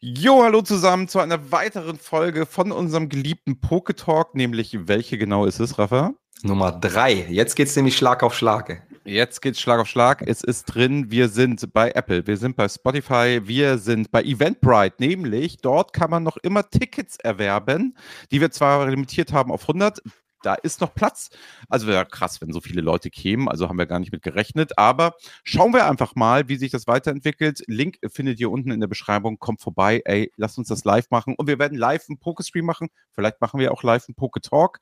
[0.00, 5.58] Jo, hallo zusammen zu einer weiteren Folge von unserem geliebten Poketalk, nämlich welche genau ist
[5.58, 6.14] es, Rafa?
[6.44, 7.26] Nummer drei.
[7.28, 8.86] Jetzt geht's nämlich Schlag auf Schlag.
[9.04, 10.22] Jetzt geht's Schlag auf Schlag.
[10.24, 11.10] Es ist drin.
[11.10, 14.94] Wir sind bei Apple, wir sind bei Spotify, wir sind bei Eventbrite.
[15.00, 17.96] Nämlich dort kann man noch immer Tickets erwerben,
[18.30, 20.00] die wir zwar limitiert haben auf 100
[20.42, 21.30] da ist noch Platz.
[21.68, 23.48] Also wäre krass, wenn so viele Leute kämen.
[23.48, 24.78] Also haben wir gar nicht mit gerechnet.
[24.78, 25.14] Aber
[25.44, 27.62] schauen wir einfach mal, wie sich das weiterentwickelt.
[27.66, 29.38] Link findet ihr unten in der Beschreibung.
[29.38, 30.02] Kommt vorbei.
[30.04, 31.34] Ey, lasst uns das live machen.
[31.36, 32.88] Und wir werden live einen Pokestream machen.
[33.12, 34.80] Vielleicht machen wir auch live einen Poketalk.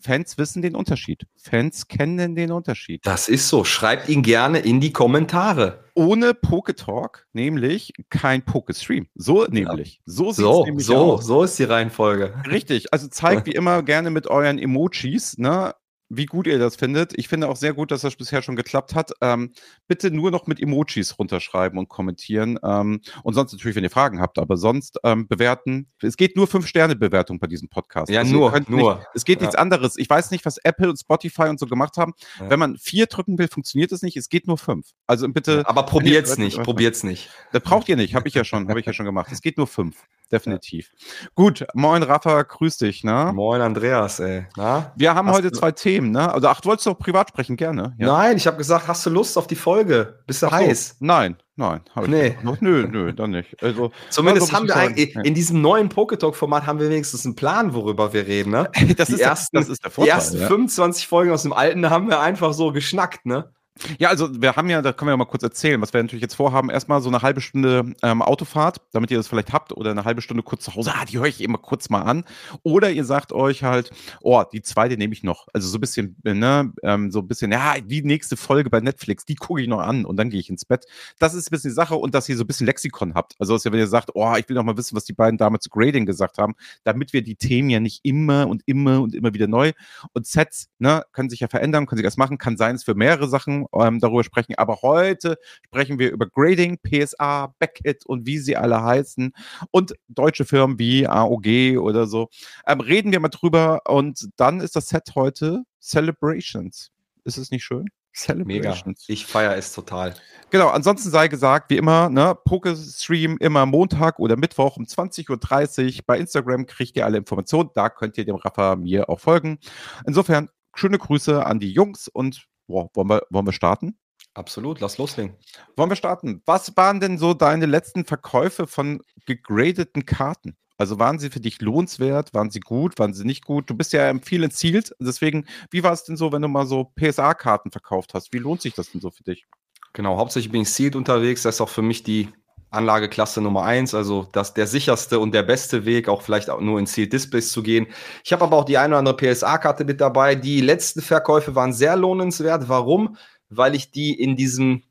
[0.00, 1.26] Fans wissen den Unterschied.
[1.36, 3.04] Fans kennen den Unterschied.
[3.04, 3.64] Das ist so.
[3.64, 5.84] Schreibt ihn gerne in die Kommentare.
[5.94, 9.08] Ohne Poketalk, nämlich kein Pokestream.
[9.14, 9.96] So nämlich.
[9.96, 10.00] Ja.
[10.06, 11.26] So so, nämlich so, aus.
[11.26, 12.34] so ist die Reihenfolge.
[12.50, 12.92] Richtig.
[12.92, 15.74] Also zeigt wie immer gerne mit euren Emojis, ne?
[16.10, 17.12] Wie gut ihr das findet.
[17.16, 19.12] Ich finde auch sehr gut, dass das bisher schon geklappt hat.
[19.22, 19.52] Ähm,
[19.86, 22.58] bitte nur noch mit Emojis runterschreiben und kommentieren.
[22.62, 25.86] Ähm, und sonst natürlich, wenn ihr Fragen habt, aber sonst ähm, bewerten.
[26.02, 28.10] Es geht nur fünf Sterne Bewertung bei diesem Podcast.
[28.10, 28.96] Ja, also nur, nur.
[28.96, 29.42] Nicht, es geht ja.
[29.42, 29.96] nichts anderes.
[29.96, 32.12] Ich weiß nicht, was Apple und Spotify und so gemacht haben.
[32.40, 32.50] Ja.
[32.50, 34.16] Wenn man vier drücken will, funktioniert es nicht.
[34.16, 34.88] Es geht nur fünf.
[35.06, 35.58] Also bitte.
[35.58, 37.30] Ja, aber probiert's nicht, probiert's nicht.
[37.52, 38.16] Das braucht ihr nicht.
[38.16, 39.30] Habe ich ja schon, habe ich ja schon gemacht.
[39.30, 39.96] Es geht nur fünf
[40.30, 40.90] definitiv.
[41.34, 43.32] Gut, moin Rafa, grüß dich, ne?
[43.34, 44.46] Moin Andreas, ey.
[44.56, 44.92] Na?
[44.96, 46.32] Wir haben hast heute zwei Themen, ne?
[46.32, 47.94] Also ach, du wolltest doch privat sprechen, gerne.
[47.98, 48.06] Ja.
[48.06, 50.20] Nein, ich habe gesagt, hast du Lust auf die Folge?
[50.26, 50.96] Bist du ach heiß?
[50.98, 51.04] So.
[51.04, 51.80] Nein, nein.
[52.06, 52.36] nee.
[52.42, 53.62] Noch, nö, nö, dann nicht.
[53.62, 58.12] Also, Zumindest haben wir eigentlich, in diesem neuen Poketalk-Format haben wir wenigstens einen Plan, worüber
[58.12, 58.70] wir reden, ne?
[58.96, 60.12] das, die ist ersten, der, das ist der Vorteil.
[60.12, 60.46] Die ersten ja.
[60.46, 63.52] 25 Folgen aus dem alten haben wir einfach so geschnackt, ne?
[63.98, 66.22] Ja, also wir haben ja, da können wir ja mal kurz erzählen, was wir natürlich
[66.22, 66.70] jetzt vorhaben.
[66.70, 70.22] Erstmal so eine halbe Stunde ähm, Autofahrt, damit ihr das vielleicht habt, oder eine halbe
[70.22, 70.92] Stunde kurz zu Hause.
[70.94, 72.24] Ah, die höre ich immer kurz mal an.
[72.62, 75.48] Oder ihr sagt euch halt, oh, die zweite nehme ich noch.
[75.52, 79.24] Also so ein bisschen, ne, ähm, so ein bisschen, ja, die nächste Folge bei Netflix,
[79.24, 80.84] die gucke ich noch an und dann gehe ich ins Bett.
[81.18, 83.34] Das ist ein bisschen die Sache und dass ihr so ein bisschen Lexikon habt.
[83.38, 85.38] Also dass ihr, wenn ihr sagt, oh, ich will noch mal wissen, was die beiden
[85.38, 86.54] damals zu Grading gesagt haben,
[86.84, 89.72] damit wir die Themen ja nicht immer und immer und immer wieder neu
[90.12, 92.94] und Sets, ne, können sich ja verändern, können sich das machen, kann sein, es für
[92.94, 94.54] mehrere Sachen ähm, darüber sprechen.
[94.56, 99.32] Aber heute sprechen wir über Grading, PSA, Beckett und wie sie alle heißen
[99.70, 102.28] und deutsche Firmen wie AOG oder so.
[102.66, 106.90] Ähm, reden wir mal drüber und dann ist das Set heute Celebrations.
[107.24, 107.86] Ist es nicht schön?
[108.12, 109.06] Celebrations.
[109.08, 109.12] Mega.
[109.12, 110.14] Ich feiere es total.
[110.50, 116.04] Genau, ansonsten sei gesagt, wie immer, ne, Pokestream immer Montag oder Mittwoch um 20.30 Uhr.
[116.06, 117.70] Bei Instagram kriegt ihr alle Informationen.
[117.74, 119.58] Da könnt ihr dem Rafa mir auch folgen.
[120.06, 123.98] Insofern, schöne Grüße an die Jungs und boah, wollen, wir, wollen wir starten?
[124.34, 125.36] Absolut, lass loslegen.
[125.76, 126.42] Wollen wir starten?
[126.46, 130.56] Was waren denn so deine letzten Verkäufe von gegradeten Karten?
[130.78, 132.32] Also waren sie für dich lohnenswert?
[132.32, 132.98] Waren sie gut?
[132.98, 133.68] Waren sie nicht gut?
[133.68, 134.94] Du bist ja viel entzielt.
[134.98, 138.32] Deswegen, wie war es denn so, wenn du mal so PSA-Karten verkauft hast?
[138.32, 139.44] Wie lohnt sich das denn so für dich?
[139.92, 141.42] Genau, hauptsächlich bin ich sealed unterwegs.
[141.42, 142.30] Das ist auch für mich die
[142.70, 146.78] Anlageklasse Nummer eins, also das der sicherste und der beste Weg, auch vielleicht auch nur
[146.78, 147.86] in Sealed Displays zu gehen.
[148.24, 150.34] Ich habe aber auch die eine oder andere PSA-Karte mit dabei.
[150.34, 152.68] Die letzten Verkäufe waren sehr lohnenswert.
[152.68, 153.16] Warum?
[153.50, 154.82] weil ich die in diesem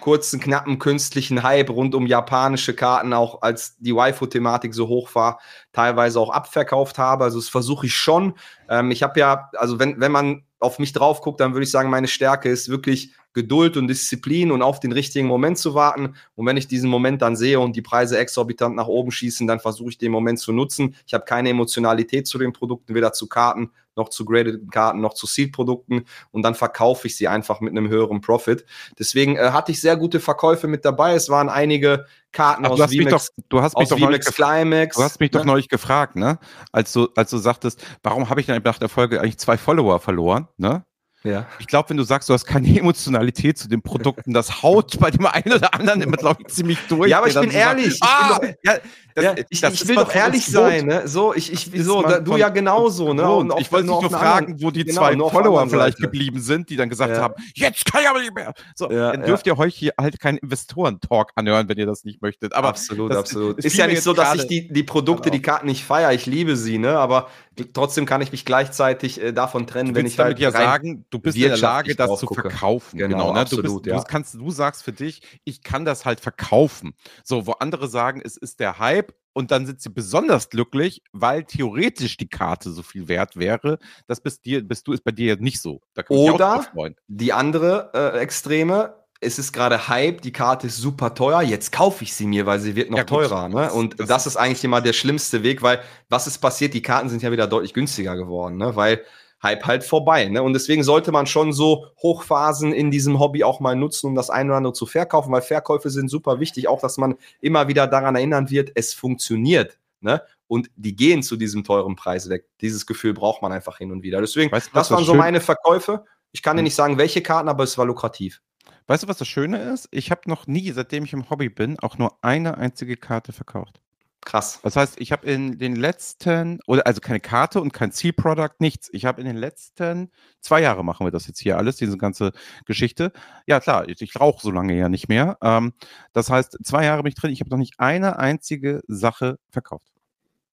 [0.00, 5.40] kurzen, knappen, künstlichen Hype rund um japanische Karten, auch als die Waifu-Thematik so hoch war,
[5.72, 7.24] teilweise auch abverkauft habe.
[7.24, 8.34] Also das versuche ich schon.
[8.70, 11.70] Ähm, ich habe ja, also wenn, wenn man auf mich drauf guckt, dann würde ich
[11.70, 16.14] sagen, meine Stärke ist wirklich Geduld und Disziplin und auf den richtigen Moment zu warten.
[16.34, 19.60] Und wenn ich diesen Moment dann sehe und die Preise exorbitant nach oben schießen, dann
[19.60, 20.96] versuche ich den Moment zu nutzen.
[21.06, 25.14] Ich habe keine Emotionalität zu den Produkten, weder zu Karten noch zu graded Karten noch
[25.14, 28.64] zu Seed-Produkten und dann verkaufe ich sie einfach mit einem höheren Profit.
[28.98, 31.14] Deswegen äh, hatte ich sehr gute Verkäufe mit dabei.
[31.14, 34.96] Es waren einige Karten Ach, aus du VMAX, doch, du hast mich doch VMAX Climax.
[34.96, 35.46] Du hast mich doch ne?
[35.46, 36.38] neulich gefragt, ne?
[36.72, 39.98] Als du, als du sagtest, warum habe ich dann nach der Folge eigentlich zwei Follower
[40.00, 40.84] verloren, ne?
[41.22, 41.46] Ja.
[41.58, 45.10] Ich glaube, wenn du sagst, du hast keine Emotionalität zu den Produkten, das haut bei
[45.10, 47.10] dem einen oder anderen immer, glaube ich, ziemlich durch.
[47.10, 47.98] Ja, aber ich bin ehrlich.
[47.98, 48.78] Sagt, ah, ich, bin doch, ja,
[49.20, 51.08] das, ja, ich, ich will doch ehrlich sein, ne?
[51.08, 53.30] So, ich, ich, so, da, du ja genauso, ne?
[53.30, 56.76] Und ich wollte dich nur fragen, wo die genau, zwei Follower vielleicht geblieben sind, die
[56.76, 57.22] dann gesagt ja.
[57.22, 58.52] haben, jetzt kann ich aber nicht mehr.
[58.74, 62.22] So, ja, dann dürft ihr euch hier halt keinen Investoren-Talk anhören, wenn ihr das nicht
[62.22, 62.54] möchtet.
[62.54, 63.58] Aber absolut, absolut.
[63.58, 65.36] Ist, ist ja nicht so, dass ich die, die Produkte, genau.
[65.36, 66.12] die Karten nicht feiere.
[66.12, 66.98] Ich liebe sie, ne?
[66.98, 67.28] Aber
[67.72, 71.18] trotzdem kann ich mich gleichzeitig äh, davon trennen, wenn ich damit halt ja sagen, du
[71.18, 72.98] bist in der Lage, das zu verkaufen.
[72.98, 73.40] Genau, genau ne?
[73.40, 73.96] absolut, du, bist, ja.
[73.98, 76.94] du, kannst, du sagst für dich, ich kann das halt verkaufen.
[77.24, 81.44] So, wo andere sagen, es ist der Hype und dann sind sie besonders glücklich, weil
[81.44, 83.78] theoretisch die Karte so viel wert wäre.
[84.06, 85.80] Das bist, dir, bist du ist bei dir nicht so.
[86.08, 86.66] Oder
[87.08, 92.04] die andere äh, Extreme, es ist gerade Hype, die Karte ist super teuer, jetzt kaufe
[92.04, 93.48] ich sie mir, weil sie wird noch ja, teurer.
[93.48, 93.70] Ne?
[93.70, 96.74] Und das, das ist eigentlich immer der schlimmste Weg, weil was ist passiert?
[96.74, 98.74] Die Karten sind ja wieder deutlich günstiger geworden, ne?
[98.76, 99.04] weil
[99.42, 100.26] Hype halt vorbei.
[100.26, 100.42] Ne?
[100.42, 104.30] Und deswegen sollte man schon so Hochphasen in diesem Hobby auch mal nutzen, um das
[104.30, 107.86] eine oder andere zu verkaufen, weil Verkäufe sind super wichtig, auch dass man immer wieder
[107.86, 109.78] daran erinnern wird, es funktioniert.
[110.00, 110.22] Ne?
[110.46, 112.46] Und die gehen zu diesem teuren Preis weg.
[112.60, 114.20] Dieses Gefühl braucht man einfach hin und wieder.
[114.20, 116.04] Deswegen, weißt du, das waren so meine Verkäufe.
[116.32, 116.64] Ich kann dir hm.
[116.64, 118.40] nicht sagen, welche Karten, aber es war lukrativ.
[118.86, 119.88] Weißt du, was das Schöne ist?
[119.92, 123.80] Ich habe noch nie, seitdem ich im Hobby bin, auch nur eine einzige Karte verkauft.
[124.22, 124.60] Krass.
[124.62, 128.90] Das heißt, ich habe in den letzten, oder also keine Karte und kein Zielprodukt, nichts.
[128.92, 132.32] Ich habe in den letzten zwei Jahre machen wir das jetzt hier alles, diese ganze
[132.66, 133.12] Geschichte.
[133.46, 135.38] Ja, klar, ich, ich rauche so lange ja nicht mehr.
[135.42, 135.72] Ähm,
[136.12, 139.88] das heißt, zwei Jahre bin ich drin, ich habe noch nicht eine einzige Sache verkauft.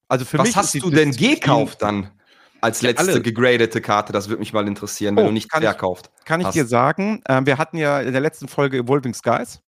[0.08, 0.56] Also für Was mich.
[0.56, 2.10] Was hast du denn gekauft dann?
[2.60, 3.22] Als letzte alle.
[3.22, 6.10] gegradete Karte, das würde mich mal interessieren, wenn oh, du nicht verkauft.
[6.24, 9.60] Kann ich dir sagen, äh, wir hatten ja in der letzten Folge Evolving Skies.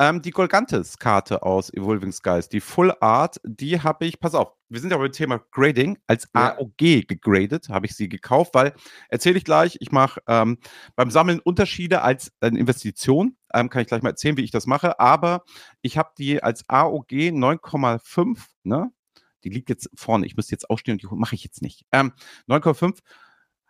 [0.00, 4.80] Ähm, die Golgantes-Karte aus Evolving Skies, die Full Art, die habe ich, pass auf, wir
[4.80, 6.56] sind ja beim Thema Grading, als ja.
[6.56, 8.74] AOG gegradet, habe ich sie gekauft, weil,
[9.08, 10.58] erzähle ich gleich, ich mache ähm,
[10.96, 14.66] beim Sammeln Unterschiede als eine Investition, ähm, kann ich gleich mal erzählen, wie ich das
[14.66, 15.44] mache, aber
[15.80, 18.90] ich habe die als AOG 9,5, ne,
[19.44, 21.86] die liegt jetzt vorne, ich müsste jetzt aufstehen und die mache ich jetzt nicht.
[21.92, 22.12] Ähm,
[22.48, 22.98] 9,5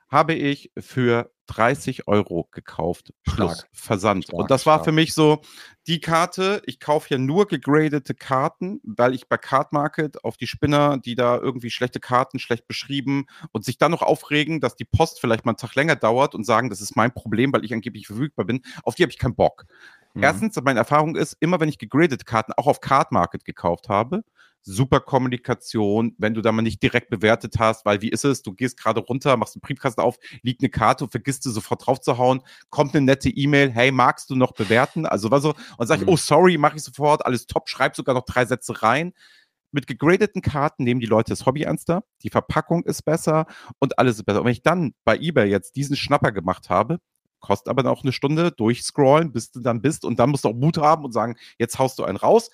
[0.08, 3.68] habe ich für 30 Euro gekauft plus stark.
[3.72, 4.24] Versand.
[4.24, 4.86] Stark, und das war stark.
[4.86, 5.42] für mich so
[5.86, 6.62] die Karte.
[6.66, 11.14] Ich kaufe ja nur gegradete Karten, weil ich bei Card Market auf die Spinner, die
[11.14, 15.44] da irgendwie schlechte Karten, schlecht beschrieben und sich dann noch aufregen, dass die Post vielleicht
[15.44, 18.46] mal einen Tag länger dauert und sagen, das ist mein Problem, weil ich angeblich verfügbar
[18.46, 18.62] bin.
[18.82, 19.66] Auf die habe ich keinen Bock.
[20.14, 20.22] Mhm.
[20.22, 24.24] Erstens, meine Erfahrung ist, immer wenn ich gegradete Karten auch auf Card Market gekauft habe,
[24.64, 28.52] super Kommunikation, wenn du da mal nicht direkt bewertet hast, weil wie ist es, du
[28.52, 32.00] gehst gerade runter, machst einen Briefkasten auf, liegt eine Karte und vergisst du sofort drauf
[32.00, 35.06] zu hauen, kommt eine nette E-Mail, hey, magst du noch bewerten?
[35.06, 36.12] Also was so, und sag ich, mhm.
[36.12, 39.12] oh sorry, mache ich sofort, alles top, schreib sogar noch drei Sätze rein.
[39.70, 43.46] Mit gegradeten Karten nehmen die Leute das Hobby ernster, die Verpackung ist besser
[43.80, 44.40] und alles ist besser.
[44.40, 47.00] Und wenn ich dann bei eBay jetzt diesen Schnapper gemacht habe,
[47.40, 50.54] kostet aber auch eine Stunde durchscrollen, bis du dann bist und dann musst du auch
[50.54, 52.50] Mut haben und sagen, jetzt haust du einen raus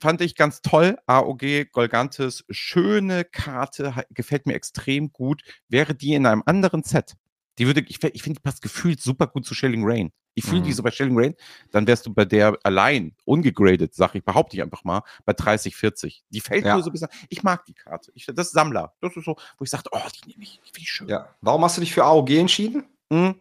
[0.00, 0.96] fand ich ganz toll.
[1.06, 5.42] AOG Golgantes, schöne Karte, gefällt mir extrem gut.
[5.68, 7.14] Wäre die in einem anderen Set,
[7.58, 10.12] die würde, ich, ich finde, die passt gefühlt super gut zu Shelling Rain.
[10.34, 10.64] Ich fühle mhm.
[10.64, 11.34] die so bei Shelling Rain,
[11.70, 15.76] dann wärst du bei der allein, ungegradet, sag ich, behaupte ich einfach mal, bei 30,
[15.76, 16.24] 40.
[16.30, 16.74] Die fällt ja.
[16.74, 17.08] nur so ein bisschen.
[17.28, 18.10] Ich mag die Karte.
[18.14, 18.94] Ich, das ist Sammler.
[19.00, 21.08] Das ist so, wo ich sage, oh, die nehme ich, wie schön.
[21.08, 21.28] Ja.
[21.42, 22.84] Warum hast du dich für AOG entschieden?
[23.10, 23.34] Mhm.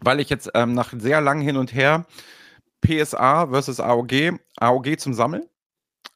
[0.00, 2.06] Weil ich jetzt ähm, nach sehr lang hin und her
[2.80, 5.44] PSA versus AOG, AOG zum Sammeln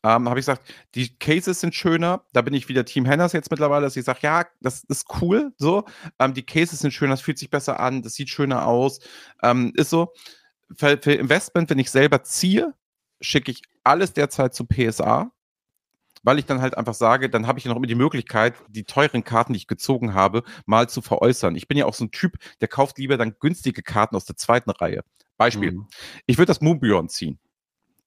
[0.05, 2.25] ähm, habe ich gesagt, die Cases sind schöner.
[2.33, 5.53] Da bin ich wieder Team Henners jetzt mittlerweile, dass ich sage, ja, das ist cool.
[5.59, 5.85] So,
[6.19, 9.01] ähm, die Cases sind schöner, das fühlt sich besser an, das sieht schöner aus.
[9.43, 10.13] Ähm, ist so.
[10.77, 12.75] Für, für Investment, wenn ich selber ziehe,
[13.21, 15.33] schicke ich alles derzeit zu PSA,
[16.23, 19.25] weil ich dann halt einfach sage, dann habe ich noch immer die Möglichkeit, die teuren
[19.25, 21.57] Karten, die ich gezogen habe, mal zu veräußern.
[21.57, 24.37] Ich bin ja auch so ein Typ, der kauft lieber dann günstige Karten aus der
[24.37, 25.03] zweiten Reihe.
[25.39, 25.73] Beispiel.
[25.73, 25.89] Mhm.
[26.27, 27.39] Ich würde das Moonbjorn ziehen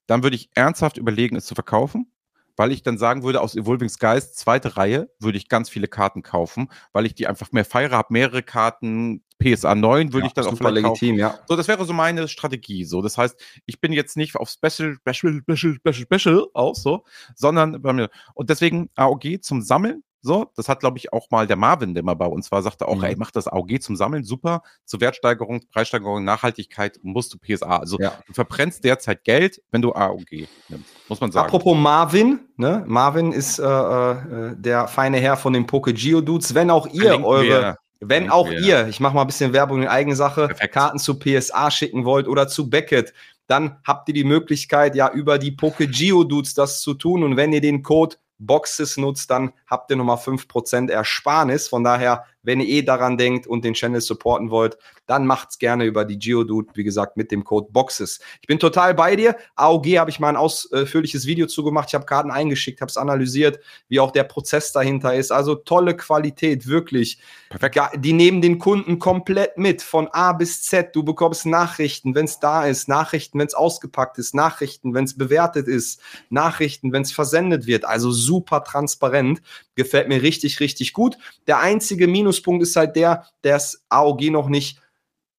[0.06, 2.10] dann würde ich ernsthaft überlegen, es zu verkaufen,
[2.56, 6.22] weil ich dann sagen würde, aus Evolving Skies, zweite Reihe, würde ich ganz viele Karten
[6.22, 10.34] kaufen, weil ich die einfach mehr feiere, habe mehrere Karten, PSA 9 würde ja, ich
[10.34, 11.18] dann auch vielleicht legitim, kaufen.
[11.18, 11.38] Ja.
[11.48, 12.84] So, das wäre so meine Strategie.
[12.84, 17.04] So, das heißt, ich bin jetzt nicht auf Special, Special, Special, Special, Special aus, so,
[17.34, 18.10] sondern bei mir.
[18.34, 22.04] Und deswegen AOG zum Sammeln so, das hat, glaube ich, auch mal der Marvin, der
[22.04, 23.04] mal bei uns war, sagte auch, mhm.
[23.04, 24.62] ey, mach das AOG zum Sammeln, super.
[24.84, 27.78] Zur Wertsteigerung, Preissteigerung, Nachhaltigkeit musst du PSA.
[27.78, 28.12] Also ja.
[28.26, 31.46] du verbrennst derzeit Geld, wenn du AOG nimmst, muss man sagen.
[31.46, 32.84] Apropos Marvin, ne?
[32.86, 36.54] Marvin ist äh, äh, der feine Herr von den Poke Geo Dudes.
[36.54, 37.48] Wenn auch ihr Verlinken eure.
[37.48, 37.76] Wir.
[38.04, 38.60] Wenn auch wir.
[38.60, 40.74] ihr, ich mache mal ein bisschen Werbung in eigener Sache, Perfekt.
[40.74, 43.12] Karten zu PSA schicken wollt oder zu Beckett,
[43.46, 47.22] dann habt ihr die Möglichkeit, ja über die Poke Geo Dudes das zu tun.
[47.22, 51.68] Und wenn ihr den Code Boxes nutzt, dann habt ihr nochmal 5% Ersparnis.
[51.68, 55.84] Von daher, wenn ihr eh daran denkt und den Channel supporten wollt, dann macht's gerne
[55.84, 58.20] über die Geodude, wie gesagt, mit dem Code BOXES.
[58.40, 59.36] Ich bin total bei dir.
[59.56, 61.88] AOG habe ich mal ein ausführliches Video zugemacht.
[61.88, 65.32] Ich habe Karten eingeschickt, habe es analysiert, wie auch der Prozess dahinter ist.
[65.32, 67.18] Also tolle Qualität, wirklich.
[67.50, 67.78] Perfekt.
[67.96, 70.94] Die nehmen den Kunden komplett mit, von A bis Z.
[70.94, 75.18] Du bekommst Nachrichten, wenn es da ist, Nachrichten, wenn es ausgepackt ist, Nachrichten, wenn es
[75.18, 77.84] bewertet ist, Nachrichten, wenn es versendet wird.
[77.84, 79.42] Also super transparent.
[79.74, 81.16] Gefällt mir richtig, richtig gut.
[81.46, 84.80] Der einzige Minuspunkt ist halt der, dass AOG noch nicht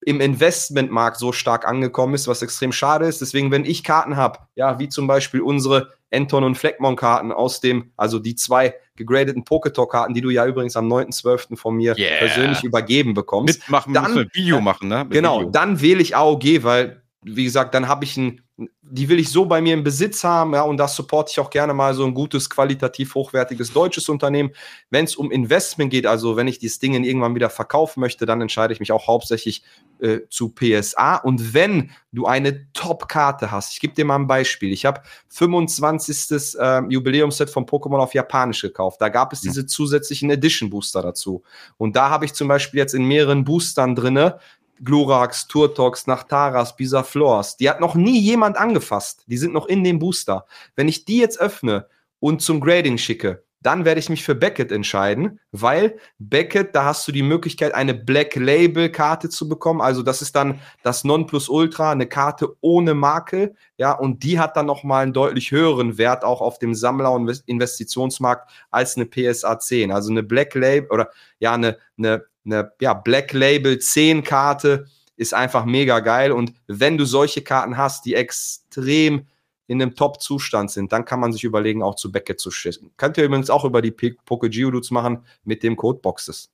[0.05, 3.22] im Investmentmarkt so stark angekommen ist, was extrem schade ist.
[3.22, 7.91] Deswegen, wenn ich Karten habe, ja, wie zum Beispiel unsere Anton und Fleckmon-Karten aus dem,
[7.98, 11.57] also die zwei gegradeten Poketalk-Karten, die du ja übrigens am 9.12.
[11.57, 12.17] von mir yeah.
[12.19, 13.60] persönlich übergeben bekommst.
[13.60, 15.00] Mitmachen, dann, ein Video machen, ne?
[15.05, 15.51] Mit genau, Video.
[15.51, 19.45] dann wähle ich AOG, weil, wie gesagt, dann habe ich ein die will ich so
[19.45, 22.13] bei mir im Besitz haben, ja, und das supporte ich auch gerne mal so ein
[22.13, 24.51] gutes, qualitativ hochwertiges deutsches Unternehmen.
[24.91, 28.41] Wenn es um Investment geht, also wenn ich dieses Ding irgendwann wieder verkaufen möchte, dann
[28.41, 29.63] entscheide ich mich auch hauptsächlich
[30.00, 31.15] äh, zu PSA.
[31.15, 34.72] Und wenn du eine Top-Karte hast, ich gebe dir mal ein Beispiel.
[34.72, 36.55] Ich habe 25.
[36.60, 39.01] Äh, Jubiläumsset von Pokémon auf Japanisch gekauft.
[39.01, 39.50] Da gab es ja.
[39.50, 41.41] diese zusätzlichen Edition-Booster dazu.
[41.77, 44.38] Und da habe ich zum Beispiel jetzt in mehreren Boostern drinne
[44.84, 47.58] Glorax, Turtox, Nachtaras, Bisaflors.
[47.58, 49.24] Die hat noch nie jemand angefasst.
[49.27, 50.46] Die sind noch in dem Booster.
[50.75, 51.88] Wenn ich die jetzt öffne
[52.20, 57.08] und zum Grading schicke, dann werde ich mich für Beckett entscheiden, weil Beckett, da hast
[57.08, 59.82] du die Möglichkeit, eine Black Label Karte zu bekommen.
[59.82, 64.65] Also das ist dann das Nonplusultra, eine Karte ohne Makel, ja, und die hat dann
[64.65, 69.92] nochmal einen deutlich höheren Wert auch auf dem Sammler- und Investitionsmarkt als eine PSA 10.
[69.92, 74.85] Also eine Black Label oder ja, eine, eine eine ja, Black Label 10 Karte
[75.15, 76.31] ist einfach mega geil.
[76.31, 79.27] Und wenn du solche Karten hast, die extrem
[79.67, 82.91] in einem Top-Zustand sind, dann kann man sich überlegen, auch zu Beckett zu schießen.
[82.97, 86.51] Könnt ihr übrigens auch über die Poke Geodudes machen mit dem Code Boxes.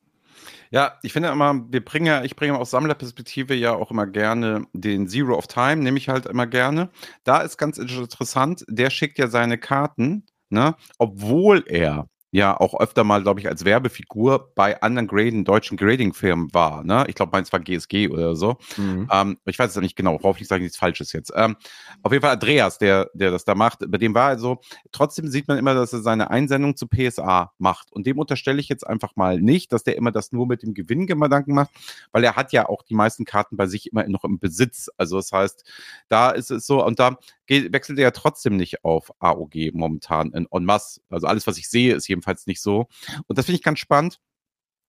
[0.71, 4.67] Ja, ich finde immer, wir bringen ja, ich bringe aus Sammlerperspektive ja auch immer gerne
[4.73, 6.89] den Zero of Time, nehme ich halt immer gerne.
[7.23, 13.03] Da ist ganz interessant, der schickt ja seine Karten, ne, obwohl er ja auch öfter
[13.03, 16.83] mal, glaube ich, als Werbefigur bei anderen Graden, deutschen Grading-Firmen war.
[16.83, 17.05] Ne?
[17.07, 18.57] Ich glaube, meins war GSG oder so.
[18.77, 19.09] Mhm.
[19.11, 21.31] Ähm, ich weiß es nicht genau, worauf ich sage nichts Falsches jetzt.
[21.35, 21.55] Ähm,
[22.03, 25.47] auf jeden Fall Andreas, der, der das da macht, bei dem war also, trotzdem sieht
[25.47, 27.91] man immer, dass er seine Einsendung zu PSA macht.
[27.91, 30.73] Und dem unterstelle ich jetzt einfach mal nicht, dass der immer das nur mit dem
[30.73, 31.71] Gewinngedanken macht,
[32.11, 34.89] weil er hat ja auch die meisten Karten bei sich immer noch im Besitz.
[34.97, 35.63] Also das heißt,
[36.09, 37.17] da ist es so, und da
[37.49, 41.01] wechselt er ja trotzdem nicht auf AOG momentan in en masse.
[41.09, 42.87] Also alles, was ich sehe, ist jedenfalls nicht so.
[43.27, 44.19] Und das finde ich ganz spannend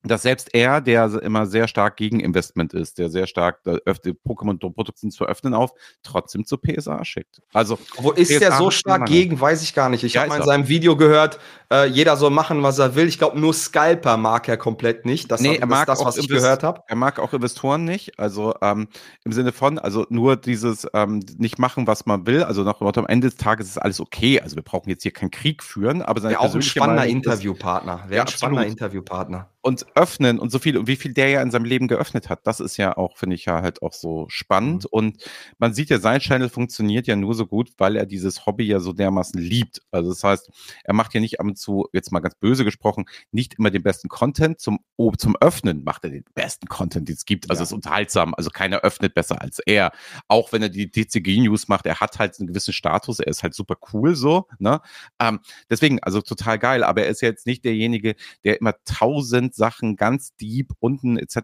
[0.03, 5.25] dass selbst er, der immer sehr stark gegen Investment ist, der sehr stark Pokémon-Produkte zu
[5.27, 7.43] öffnen auf, trotzdem zu PSA schickt.
[7.53, 10.05] Also, wo ist PSA der so stark gegen, weiß ich gar nicht.
[10.05, 11.39] Ich ja, habe mal in seinem Video gehört,
[11.71, 13.09] äh, jeder soll machen, was er will.
[13.09, 15.31] Ich glaube, nur Scalper mag er komplett nicht.
[15.31, 16.83] Das, nee, er mag das, was ich gehört habe.
[16.87, 18.19] Er mag auch Investoren nicht.
[18.19, 18.89] Also ähm,
[19.25, 22.43] im Sinne von, also nur dieses ähm, nicht machen, was man will.
[22.43, 24.41] Also nach am Ende des Tages ist alles okay.
[24.41, 28.05] Also wir brauchen jetzt hier keinen Krieg führen, aber seine ja, auch ein spannender Interviewpartner.
[28.09, 31.43] Wäre ja, ein spannender Interviewpartner und öffnen und so viel und wie viel der ja
[31.43, 34.27] in seinem Leben geöffnet hat, das ist ja auch, finde ich ja halt auch so
[34.29, 34.85] spannend.
[34.85, 34.89] Mhm.
[34.91, 35.25] Und
[35.59, 38.81] man sieht ja, sein Channel funktioniert ja nur so gut, weil er dieses Hobby ja
[38.81, 39.83] so dermaßen liebt.
[39.91, 40.51] Also das heißt,
[40.85, 43.83] er macht ja nicht ab und zu, jetzt mal ganz böse gesprochen, nicht immer den
[43.83, 44.61] besten Content.
[44.61, 47.51] Zum, oh, zum Öffnen macht er den besten Content, den es gibt.
[47.51, 47.65] Also ja.
[47.65, 48.35] es ist unterhaltsam.
[48.35, 49.93] Also keiner öffnet besser als er.
[50.29, 53.55] Auch wenn er die DCG-News macht, er hat halt einen gewissen Status, er ist halt
[53.55, 54.47] super cool so.
[54.59, 54.81] Ne?
[55.19, 58.15] Ähm, deswegen, also total geil, aber er ist ja jetzt nicht derjenige,
[58.45, 61.37] der immer tausend Sachen ganz deep unten etc.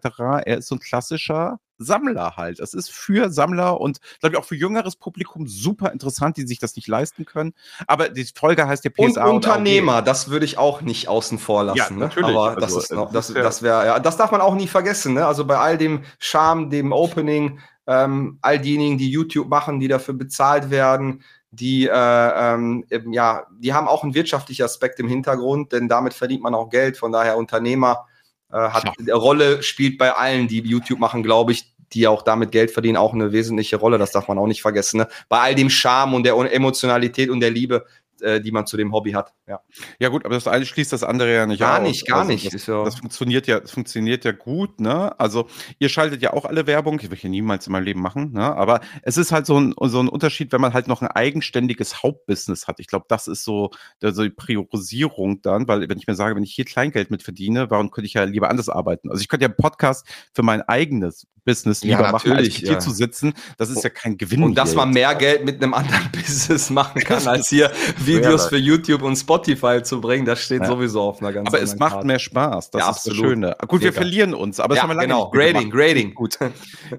[0.45, 2.59] Er ist so ein klassischer Sammler halt.
[2.59, 6.59] Das ist für Sammler und glaube ich auch für jüngeres Publikum super interessant, die sich
[6.59, 7.53] das nicht leisten können.
[7.85, 9.25] Aber die Folge heißt ja PSA.
[9.25, 11.77] Und Unternehmer, und das würde ich auch nicht außen vor lassen.
[11.77, 11.97] Ja, ne?
[11.97, 12.35] natürlich.
[12.35, 15.13] Aber das also, ist noch, das, das wäre, ja, das darf man auch nie vergessen.
[15.13, 15.25] Ne?
[15.25, 20.13] Also bei all dem Charme, dem Opening, ähm, all diejenigen, die YouTube machen, die dafür
[20.13, 25.87] bezahlt werden, die, äh, ähm, ja, die haben auch einen wirtschaftlichen Aspekt im Hintergrund, denn
[25.87, 26.97] damit verdient man auch Geld.
[26.97, 28.05] Von daher Unternehmer
[28.51, 29.15] äh, hat ja.
[29.15, 33.13] Rolle spielt bei allen, die YouTube machen, glaube ich, die auch damit Geld verdienen, auch
[33.13, 33.97] eine wesentliche Rolle.
[33.97, 34.97] Das darf man auch nicht vergessen.
[34.97, 35.07] Ne?
[35.29, 37.85] Bei all dem Charme und der Emotionalität und der Liebe
[38.21, 39.33] äh, die man zu dem Hobby hat.
[39.47, 39.61] Ja.
[39.99, 41.87] ja, gut, aber das eine schließt das andere ja nicht Gar aus.
[41.87, 42.53] nicht, gar also, nicht.
[42.53, 45.17] Das, das, funktioniert ja, das funktioniert ja gut, ne?
[45.19, 45.47] Also
[45.79, 48.55] ihr schaltet ja auch alle Werbung, ich will hier niemals in meinem Leben machen, ne?
[48.55, 52.03] Aber es ist halt so ein, so ein Unterschied, wenn man halt noch ein eigenständiges
[52.03, 52.79] Hauptbusiness hat.
[52.79, 53.71] Ich glaube, das ist so,
[54.01, 57.69] so die Priorisierung dann, weil wenn ich mir sage, wenn ich hier Kleingeld mit verdiene,
[57.69, 59.09] warum könnte ich ja lieber anders arbeiten?
[59.09, 62.73] Also ich könnte ja einen Podcast für mein eigenes Business lieber ja, machen, als hier
[62.73, 62.79] ja.
[62.79, 63.33] zu sitzen.
[63.57, 64.43] Das ist ja kein Gewinn.
[64.43, 67.71] Und dass man mehr Geld mit einem anderen Business machen kann, als hier
[68.07, 70.67] Videos für YouTube und Spotify zu bringen, das steht ja.
[70.67, 72.07] sowieso auf einer ganz Aber es macht Karte.
[72.07, 73.19] mehr Spaß, das ja, ist absolut.
[73.19, 73.55] das Schöne.
[73.67, 75.29] Gut, wir verlieren uns, aber das haben wir lange genau.
[75.29, 76.13] Grading, Grading.
[76.15, 76.37] Gut.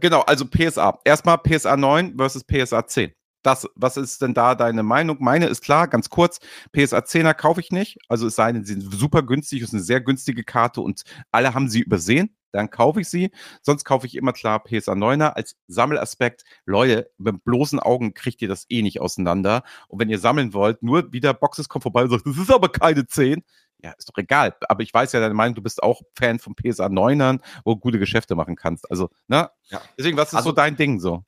[0.01, 0.99] genau, also PSA.
[1.05, 3.13] Erstmal PSA 9 versus PSA 10.
[3.43, 5.17] Das, was ist denn da deine Meinung?
[5.21, 6.39] Meine ist klar, ganz kurz,
[6.73, 7.99] PSA 10er kaufe ich nicht.
[8.09, 11.03] Also es sei denn, sie sind super günstig, es ist eine sehr günstige Karte und
[11.31, 13.31] alle haben sie übersehen dann kaufe ich sie.
[13.63, 16.45] Sonst kaufe ich immer klar PSA 9er als Sammelaspekt.
[16.65, 19.63] Leute, mit bloßen Augen kriegt ihr das eh nicht auseinander.
[19.89, 22.69] Und wenn ihr sammeln wollt, nur wieder Boxes kommt vorbei und sagt, das ist aber
[22.69, 23.43] keine 10.
[23.81, 24.57] Ja, ist doch egal.
[24.69, 27.81] Aber ich weiß ja deine Meinung, du bist auch Fan von PSA 9ern, wo du
[27.81, 28.91] gute Geschäfte machen kannst.
[28.91, 29.51] Also, ne?
[29.69, 29.81] Ja.
[29.97, 31.23] Deswegen, was ist also, so dein Ding so?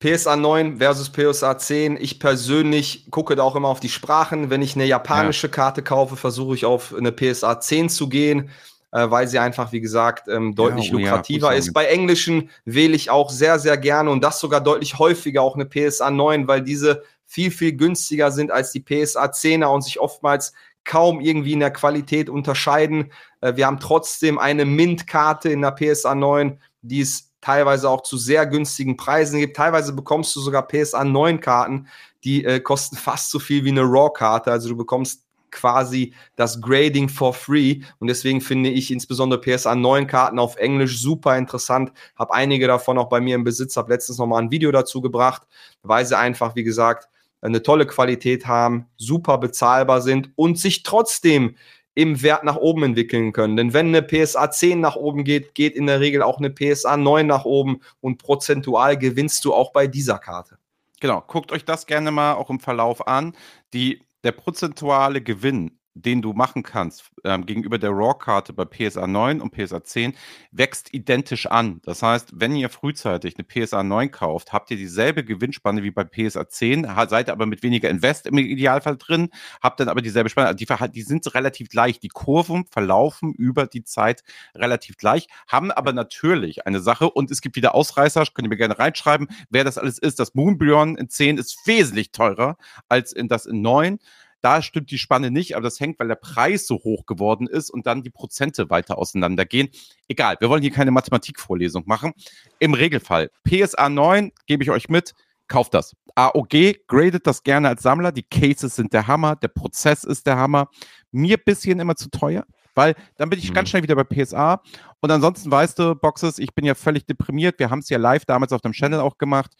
[0.00, 1.96] PSA 9 versus PSA 10.
[1.96, 4.50] Ich persönlich gucke da auch immer auf die Sprachen.
[4.50, 5.52] Wenn ich eine japanische ja.
[5.52, 8.50] Karte kaufe, versuche ich auf eine PSA 10 zu gehen
[8.94, 11.72] äh, weil sie einfach, wie gesagt, ähm, deutlich ja, oh, lukrativer ja, ist.
[11.72, 15.66] Bei englischen wähle ich auch sehr, sehr gerne und das sogar deutlich häufiger auch eine
[15.66, 20.52] PSA 9, weil diese viel, viel günstiger sind als die PSA 10er und sich oftmals
[20.84, 23.10] kaum irgendwie in der Qualität unterscheiden.
[23.40, 28.16] Äh, wir haben trotzdem eine Mint-Karte in der PSA 9, die es teilweise auch zu
[28.16, 29.56] sehr günstigen Preisen gibt.
[29.56, 31.88] Teilweise bekommst du sogar PSA 9 Karten,
[32.22, 34.52] die äh, kosten fast so viel wie eine RAW-Karte.
[34.52, 35.23] Also du bekommst
[35.54, 37.80] quasi das Grading for free.
[37.98, 41.92] Und deswegen finde ich insbesondere PSA 9 Karten auf Englisch super interessant.
[42.16, 45.42] Habe einige davon auch bei mir im Besitz, habe letztens nochmal ein Video dazu gebracht,
[45.82, 47.08] weil sie einfach, wie gesagt,
[47.40, 51.56] eine tolle Qualität haben, super bezahlbar sind und sich trotzdem
[51.94, 53.56] im Wert nach oben entwickeln können.
[53.56, 56.96] Denn wenn eine PSA 10 nach oben geht, geht in der Regel auch eine PSA
[56.96, 60.58] 9 nach oben und prozentual gewinnst du auch bei dieser Karte.
[61.00, 63.36] Genau, guckt euch das gerne mal auch im Verlauf an.
[63.72, 69.40] Die, der prozentuale Gewinn den du machen kannst ähm, gegenüber der RAW-Karte bei PSA 9
[69.40, 70.14] und PSA 10,
[70.50, 71.80] wächst identisch an.
[71.84, 76.04] Das heißt, wenn ihr frühzeitig eine PSA 9 kauft, habt ihr dieselbe Gewinnspanne wie bei
[76.04, 79.30] PSA 10, seid aber mit weniger Invest im Idealfall drin,
[79.62, 80.48] habt dann aber dieselbe Spanne.
[80.48, 82.00] Also die, die sind relativ gleich.
[82.00, 84.24] Die Kurven verlaufen über die Zeit
[84.54, 88.56] relativ gleich, haben aber natürlich eine Sache und es gibt wieder Ausreißer, könnt ihr mir
[88.56, 90.18] gerne reinschreiben, wer das alles ist.
[90.18, 92.56] Das Moonbjorn in 10 ist wesentlich teurer
[92.88, 93.98] als in das in 9.
[94.44, 97.70] Da stimmt die Spanne nicht, aber das hängt, weil der Preis so hoch geworden ist
[97.70, 99.70] und dann die Prozente weiter auseinandergehen.
[100.06, 102.12] Egal, wir wollen hier keine Mathematikvorlesung machen.
[102.58, 105.14] Im Regelfall, PSA 9 gebe ich euch mit,
[105.48, 105.96] kauft das.
[106.14, 108.12] AOG gradet das gerne als Sammler.
[108.12, 110.68] Die Cases sind der Hammer, der Prozess ist der Hammer.
[111.10, 113.54] Mir bisschen immer zu teuer, weil dann bin ich mhm.
[113.54, 114.60] ganz schnell wieder bei PSA.
[115.00, 117.58] Und ansonsten weißt du, Boxes, ich bin ja völlig deprimiert.
[117.58, 119.52] Wir haben es ja live damals auf dem Channel auch gemacht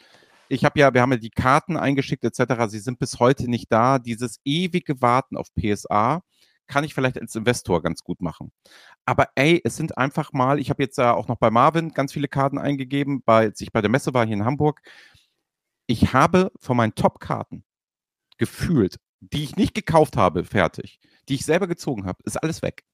[0.49, 2.69] ich habe ja, wir haben ja die Karten eingeschickt etc.
[2.69, 3.99] Sie sind bis heute nicht da.
[3.99, 6.23] Dieses ewige Warten auf PSA
[6.67, 8.53] kann ich vielleicht als Investor ganz gut machen.
[9.05, 12.13] Aber ey, es sind einfach mal, ich habe jetzt ja auch noch bei Marvin ganz
[12.13, 14.81] viele Karten eingegeben, bei, als ich bei der Messe war hier in Hamburg.
[15.87, 17.65] Ich habe von meinen Top-Karten
[18.39, 22.85] gefühlt, die ich nicht gekauft habe, fertig, die ich selber gezogen habe, ist alles weg.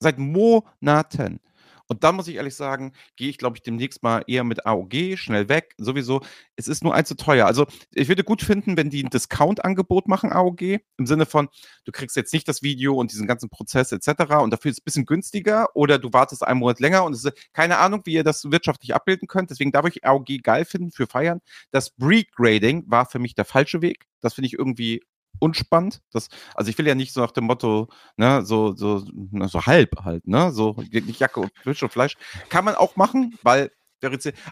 [0.00, 1.40] Seit Monaten.
[1.88, 5.16] Und dann muss ich ehrlich sagen, gehe ich, glaube ich, demnächst mal eher mit AOG,
[5.16, 5.74] schnell weg.
[5.78, 6.20] Sowieso,
[6.56, 7.46] es ist nur ein zu teuer.
[7.46, 11.48] Also ich würde gut finden, wenn die ein Discount-Angebot machen, AOG, im Sinne von,
[11.84, 14.36] du kriegst jetzt nicht das Video und diesen ganzen Prozess etc.
[14.42, 17.24] und dafür ist es ein bisschen günstiger oder du wartest einen Monat länger und es
[17.24, 19.50] ist keine Ahnung, wie ihr das wirtschaftlich abbilden könnt.
[19.50, 21.40] Deswegen darf ich AOG geil finden für Feiern.
[21.70, 24.06] Das Break-Grading war für mich der falsche Weg.
[24.20, 25.02] Das finde ich irgendwie
[25.38, 26.00] unspannend.
[26.12, 29.04] Das, also ich will ja nicht so nach dem Motto, ne, so, so,
[29.46, 30.50] so halb halt, ne?
[30.52, 32.16] So nicht Jacke und Fisch und Fleisch.
[32.48, 33.70] Kann man auch machen, weil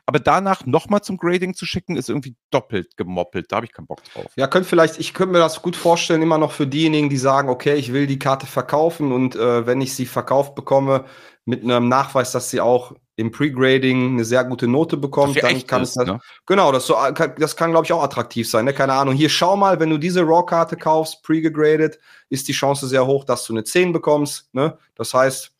[0.06, 3.52] aber danach nochmal zum Grading zu schicken, ist irgendwie doppelt gemoppelt.
[3.52, 4.32] Da habe ich keinen Bock drauf.
[4.36, 7.48] Ja, könnte vielleicht, ich könnte mir das gut vorstellen, immer noch für diejenigen, die sagen,
[7.48, 11.04] okay, ich will die Karte verkaufen und äh, wenn ich sie verkauft bekomme,
[11.44, 15.82] mit einem Nachweis, dass sie auch im Pre-Grading eine sehr gute Note bekommt, dann kann
[15.82, 16.18] es ne?
[16.46, 16.96] genau, das so
[17.38, 18.72] das kann glaube ich auch attraktiv sein, ne?
[18.72, 19.14] keine Ahnung.
[19.14, 21.98] Hier schau mal, wenn du diese Raw Karte kaufst, pre-gegradet,
[22.28, 24.76] ist die Chance sehr hoch, dass du eine 10 bekommst, ne?
[24.96, 25.52] Das heißt,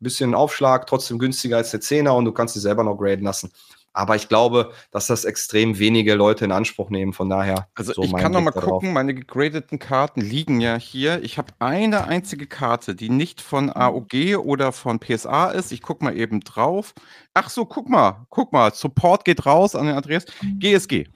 [0.00, 3.50] bisschen Aufschlag, trotzdem günstiger als der 10er und du kannst sie selber noch graden lassen.
[3.96, 7.14] Aber ich glaube, dass das extrem wenige Leute in Anspruch nehmen.
[7.14, 7.68] Von daher.
[7.74, 11.22] Also so ich kann noch mal gucken, meine gegradeten Karten liegen ja hier.
[11.22, 15.72] Ich habe eine einzige Karte, die nicht von AOG oder von PSA ist.
[15.72, 16.92] Ich gucke mal eben drauf.
[17.32, 18.74] Ach so, guck mal, guck mal.
[18.74, 20.26] Support geht raus an den Adress.
[20.58, 21.06] GSG.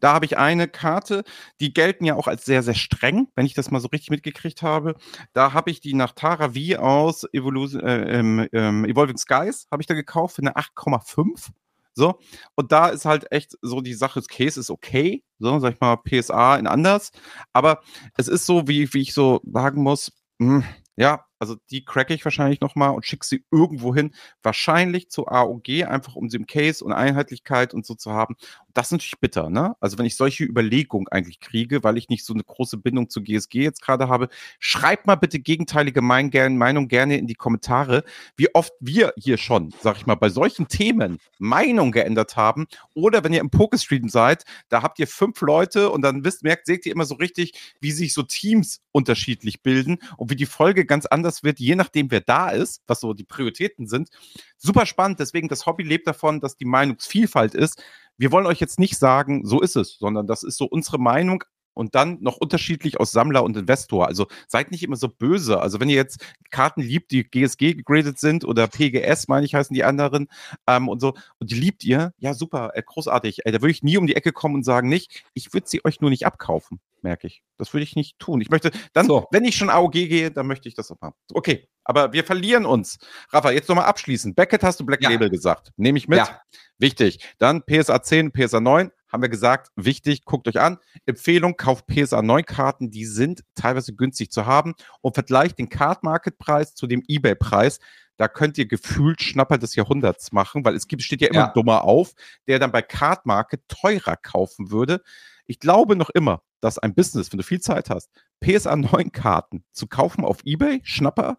[0.00, 1.22] Da habe ich eine Karte,
[1.60, 4.60] die gelten ja auch als sehr, sehr streng, wenn ich das mal so richtig mitgekriegt
[4.60, 4.96] habe.
[5.34, 9.82] Da habe ich die nach Tara V aus Evolu äh, ähm, ähm, Evolving Skies, habe
[9.82, 11.52] ich da gekauft für eine 8,5.
[11.94, 12.18] So,
[12.56, 15.80] und da ist halt echt so die Sache, das Case ist okay, so, sag ich
[15.80, 17.10] mal, PSA in anders,
[17.52, 17.80] aber
[18.16, 20.64] es ist so, wie, wie ich so sagen muss, mh, hm,
[20.96, 24.14] ja, also die cracke ich wahrscheinlich nochmal und schicke sie irgendwo hin.
[24.42, 28.36] Wahrscheinlich zu AOG, einfach um sie im Case und Einheitlichkeit und so zu haben.
[28.74, 29.76] Das ist natürlich bitter, ne?
[29.80, 33.22] Also wenn ich solche Überlegungen eigentlich kriege, weil ich nicht so eine große Bindung zu
[33.22, 38.02] GSG jetzt gerade habe, schreibt mal bitte gegenteilige Meinung gerne in die Kommentare,
[38.36, 42.66] wie oft wir hier schon, sag ich mal, bei solchen Themen Meinung geändert haben.
[42.94, 46.66] Oder wenn ihr im Pokestream seid, da habt ihr fünf Leute und dann wisst, merkt,
[46.66, 50.84] seht ihr immer so richtig, wie sich so Teams unterschiedlich bilden und wie die Folge
[50.84, 54.08] ganz anders wird, je nachdem, wer da ist, was so die Prioritäten sind.
[54.56, 55.20] Super spannend.
[55.20, 57.82] Deswegen, das Hobby lebt davon, dass die Meinungsvielfalt ist.
[58.16, 61.44] Wir wollen euch jetzt nicht sagen, so ist es, sondern das ist so unsere Meinung
[61.74, 64.06] und dann noch unterschiedlich aus Sammler und Investor.
[64.06, 65.60] Also seid nicht immer so böse.
[65.60, 69.74] Also wenn ihr jetzt Karten liebt, die GSG gegradet sind oder PGS, meine ich, heißen
[69.74, 70.28] die anderen
[70.66, 73.44] ähm, und so, und die liebt ihr, ja super, äh, großartig.
[73.44, 75.84] Ey, da würde ich nie um die Ecke kommen und sagen, nicht, ich würde sie
[75.84, 76.80] euch nur nicht abkaufen.
[77.04, 77.44] Merke ich.
[77.56, 78.40] Das würde ich nicht tun.
[78.40, 79.28] Ich möchte, dann, So.
[79.30, 81.14] wenn ich schon AOG gehe, dann möchte ich das auch haben.
[81.32, 82.98] Okay, aber wir verlieren uns.
[83.30, 84.34] Rafa, jetzt nochmal abschließen.
[84.34, 85.10] Beckett hast du Black Ja.
[85.10, 85.70] Label gesagt.
[85.76, 86.18] Nehme ich mit.
[86.18, 86.40] Ja.
[86.78, 87.20] Wichtig.
[87.38, 90.78] Dann PSA 10, PSA 9, haben wir gesagt, wichtig, guckt euch an.
[91.06, 96.02] Empfehlung, kauft PSA 9 Karten, die sind teilweise günstig zu haben und vergleicht den Card
[96.02, 97.78] Market Preis zu dem eBay Preis.
[98.16, 101.46] Da könnt ihr gefühlt Schnapper des Jahrhunderts machen, weil es gibt, steht ja immer Ja.
[101.48, 102.12] ein Dummer auf,
[102.48, 105.00] der dann bei Card Market teurer kaufen würde.
[105.46, 109.64] Ich glaube noch immer, dass ein Business, wenn du viel Zeit hast, PSA 9 Karten
[109.72, 111.36] zu kaufen auf eBay, Schnapper,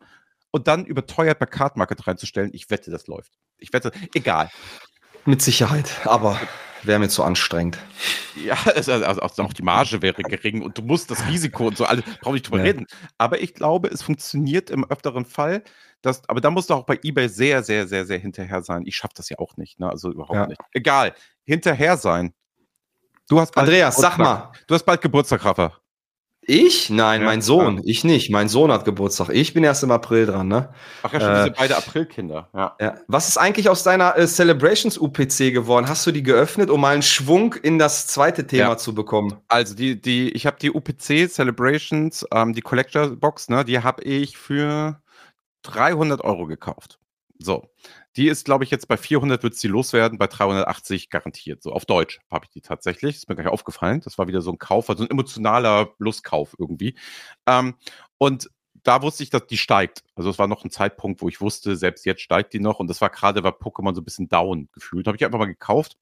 [0.52, 3.34] und dann überteuert bei Card Market reinzustellen, ich wette, das läuft.
[3.58, 4.50] Ich wette, egal.
[5.26, 6.40] Mit Sicherheit, aber
[6.84, 7.80] wäre mir zu anstrengend.
[8.36, 11.78] Ja, es- also also auch die Marge wäre gering und du musst das Risiko und
[11.78, 12.64] so alles, brauche ich drüber Ja.
[12.66, 12.86] reden.
[13.18, 15.64] Aber ich glaube, es funktioniert im öfteren Fall.
[16.04, 18.84] Dass, aber da musst du auch bei eBay sehr, sehr, sehr, sehr hinterher sein.
[18.86, 19.90] Ich schaffe das ja auch nicht, ne?
[19.90, 20.46] Also überhaupt Ja.
[20.46, 20.62] nicht.
[20.74, 22.36] Egal, hinterher sein.
[23.28, 24.52] Du hast Andreas, sag Geburtstag.
[24.52, 24.52] mal.
[24.68, 25.74] Du hast bald Geburtstag, Rafa.
[26.48, 26.92] Ich?
[26.92, 27.82] Nein, Ja, mein Sohn.
[27.86, 28.30] Ich nicht.
[28.30, 29.30] Mein Sohn hat Geburtstag.
[29.30, 30.72] Ich bin erst im April dran, ne?
[31.02, 32.50] Ach ja, schon Äh, diese beide Aprilkinder.
[32.54, 32.76] Ja.
[32.80, 32.96] Ja.
[33.08, 35.90] Was ist eigentlich aus deiner äh, Celebrations UPC geworden?
[35.90, 38.78] Hast du die geöffnet, um mal einen Schwung in das zweite Thema Ja.
[38.78, 39.36] zu bekommen?
[39.48, 44.04] Also die, die, ich habe die UPC Celebrations, ähm, die Collector Box, ne, die habe
[44.04, 45.02] ich für
[45.64, 47.00] 300 Euro gekauft.
[47.40, 47.72] So,
[48.18, 51.62] die ist, glaube ich, jetzt bei 400 wird sie loswerden, bei 380 garantiert.
[51.62, 53.18] So, auf Deutsch habe ich die tatsächlich.
[53.18, 54.02] Ist mir gleich aufgefallen.
[54.02, 56.96] Das war wieder so ein Kauf, also ein emotionaler Lustkauf irgendwie.
[57.46, 57.76] Ähm,
[58.18, 58.50] und
[58.84, 60.04] da wusste ich, dass die steigt.
[60.16, 62.80] Also es war noch ein Zeitpunkt, wo ich wusste, selbst jetzt steigt die noch.
[62.80, 65.08] Und das war gerade, war Pokémon so ein bisschen down gefühlt.
[65.08, 65.98] Habe ich einfach mal gekauft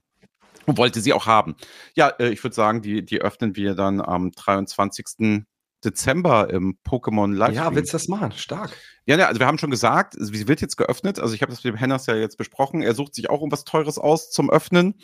[0.65, 1.55] und wollte sie auch haben.
[1.95, 5.45] Ja, äh, ich würde sagen, die, die öffnen wir dann am 23.
[5.85, 7.53] Dezember im Pokémon Live.
[7.53, 8.31] Ja, willst du das machen?
[8.33, 8.71] Stark.
[9.05, 11.19] Ja, ja, also wir haben schon gesagt, sie wird jetzt geöffnet.
[11.19, 12.81] Also ich habe das mit dem Hennas ja jetzt besprochen.
[12.81, 14.95] Er sucht sich auch irgendwas Teures aus zum Öffnen.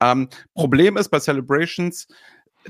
[0.00, 2.06] Ähm, Problem ist bei Celebrations,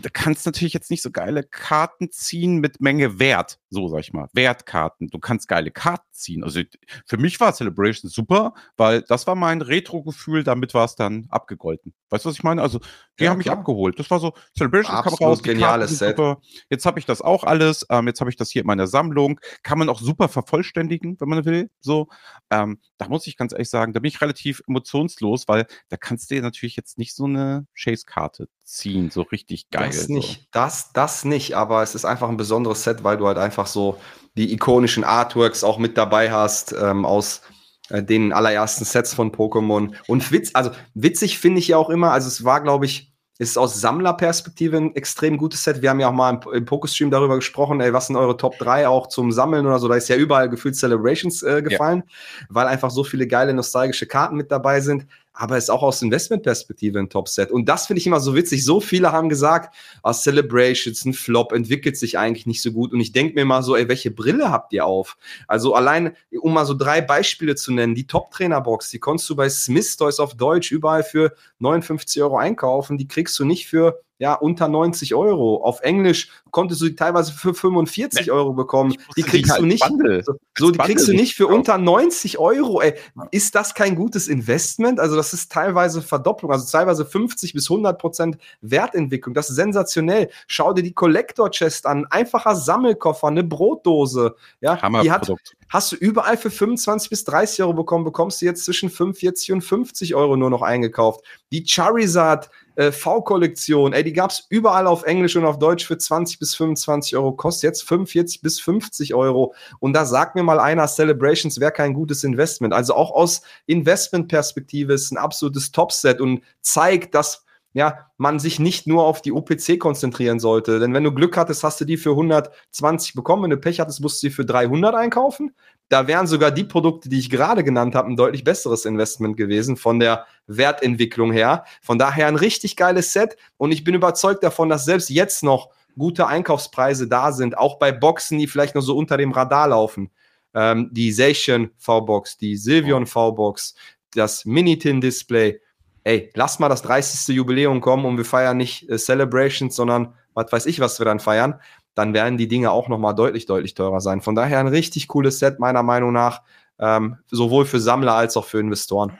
[0.03, 4.01] da kannst du natürlich jetzt nicht so geile Karten ziehen mit Menge Wert, so sag
[4.01, 4.29] ich mal.
[4.33, 5.09] Wertkarten.
[5.09, 6.45] Du kannst geile Karten ziehen.
[6.45, 6.61] Also
[7.07, 11.95] für mich war Celebrations super, weil das war mein Retro-Gefühl, damit war es dann abgegolten.
[12.11, 12.63] Weißt du, was ich meine?
[12.63, 12.81] Also,
[13.19, 13.59] die Ja, haben mich klar.
[13.59, 13.99] abgeholt.
[13.99, 16.17] Das war so, Celebrations kam raus, geniales Set.
[16.17, 16.41] super.
[16.71, 17.87] Jetzt habe ich das auch alles.
[17.91, 19.41] Ähm, jetzt habe ich das hier in meiner Sammlung.
[19.63, 21.71] Kann man auch super vervollständigen, wenn man will.
[21.81, 22.09] So,
[22.51, 26.31] ähm, da muss ich ganz ehrlich sagen, da bin ich relativ emotionslos, weil da kannst
[26.31, 29.87] du dir natürlich jetzt nicht so eine Chase-Karte ziehen, so richtig geil.
[29.89, 30.13] Das so.
[30.13, 30.49] nicht.
[30.53, 31.55] Das, das nicht.
[31.55, 33.99] Aber es ist einfach ein besonderes Set, weil du halt einfach so
[34.37, 37.43] die ikonischen Artworks auch mit dabei hast ähm, aus
[37.89, 39.95] äh, den allerersten Sets von Pokémon.
[40.07, 43.08] Und witz, also witzig finde ich ja auch immer, also es war, glaube ich,
[43.39, 45.81] ist aus Sammlerperspektive ein extrem gutes Set.
[45.81, 48.59] Wir haben ja auch mal im, im Pokestream darüber gesprochen, ey, was sind eure Top
[48.59, 49.87] 3 auch zum Sammeln oder so.
[49.87, 52.03] Da ist ja überall gefühlt Celebrations äh, gefallen,
[52.49, 55.07] weil einfach so viele geile nostalgische Karten mit dabei sind.
[55.41, 57.53] Aber es ist auch aus Investmentperspektive ein Top-Set.
[57.53, 58.65] Und das finde ich immer so witzig.
[58.65, 59.73] So viele haben gesagt,
[60.03, 62.93] aus Celebrations, ein Flop, entwickelt sich eigentlich nicht so gut.
[62.93, 65.17] Und ich denke mir mal so, ey, welche Brille habt ihr auf?
[65.47, 69.49] Also allein, um mal so drei Beispiele zu nennen, die Top-Trainer-Box, die konntest du bei
[69.49, 72.99] Smith Toys auf Deutsch überall für 59 Euro einkaufen.
[72.99, 75.63] Die kriegst du nicht für ja, unter 90 Euro.
[75.63, 78.33] Auf Englisch konntest du die teilweise für 45 Nee.
[78.33, 78.95] Euro bekommen.
[79.17, 79.87] Die kriegst du nicht.
[79.87, 80.23] Bundle.
[80.25, 81.57] So, so, die kriegst du nicht für kaufen.
[81.57, 82.81] unter 90 Euro.
[82.81, 82.95] Ey,
[83.31, 84.99] ist das kein gutes Investment?
[84.99, 89.35] Also, das ist teilweise Verdopplung, also teilweise 50 bis 100 Prozent Wertentwicklung.
[89.35, 90.31] Das ist sensationell.
[90.49, 92.07] Schau dir die Collector Chest an.
[92.11, 94.35] Einfacher Sammelkoffer, eine Brotdose.
[94.61, 95.31] Ja, die hat,
[95.69, 99.61] hast du überall für 25 bis 30 Euro bekommen, bekommst du jetzt zwischen 45 und
[99.63, 101.21] 50 Euro nur noch eingekauft.
[101.53, 105.99] Die Charizard äh, V-Kollektion, ey, die gab es überall auf Englisch und auf Deutsch für
[105.99, 109.53] 20 bis 25 Euro, kostet jetzt 45 bis 50 Euro.
[109.81, 112.73] Und da sagt mir mal einer, Celebrations wäre kein gutes Investment.
[112.73, 118.87] Also auch aus Investmentperspektive ist ein absolutes Topset und zeigt, dass ja, man sich nicht
[118.87, 120.81] nur auf die OPC konzentrieren sollte.
[120.81, 123.45] Denn wenn du Glück hattest, hast du die für 120 bekommen.
[123.45, 125.55] Wenn du Pech hattest, musst du sie für 300 einkaufen.
[125.89, 129.77] Da wären sogar die Produkte, die ich gerade genannt habe, ein deutlich besseres Investment gewesen
[129.77, 131.65] von der Wertentwicklung her.
[131.83, 133.37] Von daher ein richtig geiles Set.
[133.57, 137.93] Und ich bin überzeugt davon, dass selbst jetzt noch gute Einkaufspreise da sind, auch bei
[137.93, 140.11] Boxen, die vielleicht noch so unter dem Radar laufen.
[140.55, 143.75] Ähm, die Zacian V-Box, die Sylveon V-Box,
[144.15, 145.61] das Minitin-Display.
[146.09, 147.37] Ey, lass mal das 30.
[147.37, 151.21] Jubiläum kommen und wir feiern nicht äh, Celebrations, sondern was weiß ich, was wir dann
[151.21, 151.61] feiern.
[151.95, 154.23] Dann werden die Dinge auch noch mal deutlich, deutlich teurer sein.
[154.23, 156.41] Von daher ein richtig cooles Set, meiner Meinung nach.
[156.79, 159.19] Ähm, sowohl für Sammler als auch für Investoren.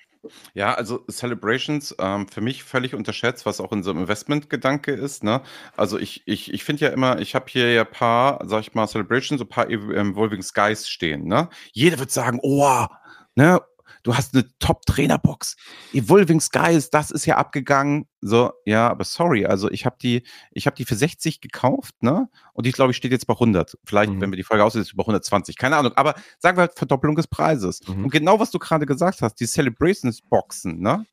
[0.55, 5.23] Ja, also Celebrations ähm, für mich völlig unterschätzt, was auch in so einem Investmentgedanke ist.
[5.23, 5.43] Ne?
[5.77, 8.73] Also ich, ich, ich finde ja immer, ich habe hier ja ein paar, sag ich
[8.73, 11.27] mal, Celebrations, so ein paar Ev- Evolving Skies stehen.
[11.27, 11.51] Ne?
[11.73, 12.87] Jeder wird sagen, oh,
[13.35, 13.61] ne?
[14.09, 15.57] Du hast eine Top-Trainer-Box.
[15.93, 18.09] Evolving Skies, das ist ja abgegangen.
[18.23, 22.31] So, ja, aber sorry, also ich habe die, ich habe die für 60 gekauft, ne?
[22.55, 23.77] Und die, glaube ich, steht jetzt bei 100.
[23.85, 24.23] Vielleicht, mhm.
[24.23, 25.59] wenn wir die Folge ist über 120.
[25.59, 25.93] Keine Ahnung.
[25.97, 27.87] Aber sagen wir halt Verdoppelung des Preises.
[27.87, 28.05] Mhm.
[28.05, 31.05] Und genau was du gerade gesagt hast, die Celebrations-Boxen, ne?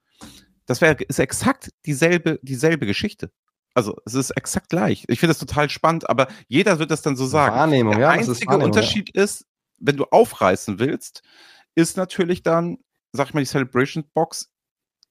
[0.66, 3.30] Das wäre, ist exakt dieselbe, dieselbe Geschichte.
[3.74, 5.04] Also es ist exakt gleich.
[5.10, 7.58] Ich finde das total spannend, aber jeder wird das dann so sagen.
[7.58, 9.24] Wahrnehmung, Der ja, einzige Unterschied ja.
[9.24, 9.46] ist,
[9.80, 11.24] wenn du aufreißen willst,
[11.76, 12.78] ist natürlich dann,
[13.16, 14.52] sag ich mal, die Celebration Box.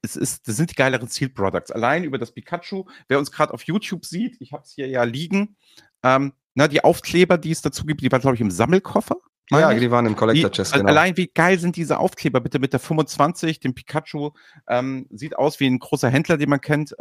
[0.02, 1.70] Es ist, das sind die geileren Sealed Products.
[1.70, 5.02] Allein über das Pikachu, wer uns gerade auf YouTube sieht, ich habe es hier ja
[5.04, 5.56] liegen,
[6.02, 9.16] ähm, na, die Aufkleber, die es dazu gibt, die waren, glaube ich, im Sammelkoffer.
[9.60, 10.72] Ja, die waren im Collector Chest.
[10.72, 10.88] Genau.
[10.88, 14.30] Allein wie geil sind diese Aufkleber bitte mit der 25, dem Pikachu.
[14.68, 16.94] Ähm, sieht aus wie ein großer Händler, den man kennt.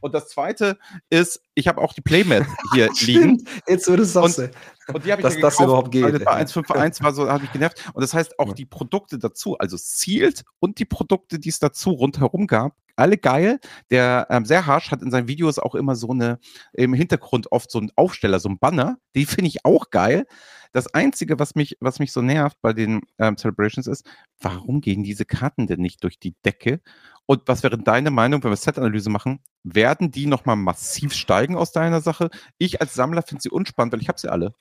[0.00, 0.78] und das zweite
[1.10, 3.46] ist, ich habe auch die Playmat hier liegen.
[3.66, 4.50] Jetzt würde es und,
[4.92, 6.04] und die habe ich Dass das überhaupt geht.
[6.04, 7.90] Weil das bei 151 war so, hat mich genervt.
[7.94, 11.90] Und das heißt auch die Produkte dazu, also Sealed und die Produkte, die es dazu
[11.90, 13.60] rundherum gab, alle geil.
[13.90, 16.38] Der ähm, sehr harsch hat in seinen Videos auch immer so eine
[16.72, 18.98] im Hintergrund oft so ein Aufsteller, so ein Banner.
[19.14, 20.26] Die finde ich auch geil.
[20.72, 24.06] Das Einzige, was mich, was mich so nervt bei den ähm, Celebrations ist,
[24.40, 26.80] warum gehen diese Karten denn nicht durch die Decke?
[27.26, 29.40] Und was wäre deine Meinung, wenn wir Set-Analyse machen?
[29.64, 32.30] Werden die nochmal massiv steigen aus deiner Sache?
[32.58, 34.54] Ich als Sammler finde sie unspannend, weil ich habe sie alle.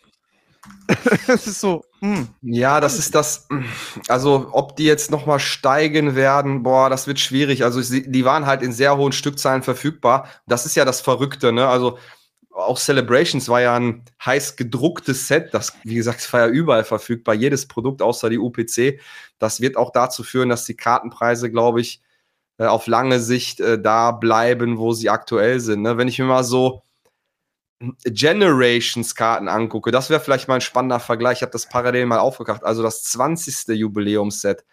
[1.28, 1.84] das ist so.
[2.02, 2.18] Mh.
[2.18, 2.28] Hm.
[2.42, 3.48] Ja, das ist das.
[4.08, 7.64] Also, ob die jetzt nochmal steigen werden, boah, das wird schwierig.
[7.64, 10.28] Also, die waren halt in sehr hohen Stückzahlen verfügbar.
[10.48, 11.68] Das ist ja das Verrückte, ne?
[11.68, 11.98] Also,
[12.54, 15.54] auch Celebrations war ja ein heiß gedrucktes Set.
[15.54, 17.34] Das, wie gesagt, war ja überall verfügbar.
[17.34, 19.00] Jedes Produkt außer die UPC.
[19.40, 22.02] Das wird auch dazu führen, dass die Kartenpreise, glaube ich,
[22.58, 25.82] äh, auf lange Sicht äh, da bleiben, wo sie aktuell sind.
[25.82, 25.98] Ne?
[25.98, 26.84] Wenn ich mir mal so
[28.06, 31.40] Generations-Karten angucke, das wäre vielleicht mal ein spannender Vergleich.
[31.40, 32.64] Ich habe das parallel mal aufgekracht.
[32.64, 33.70] Also das 20.
[33.70, 34.64] Jubiläumsset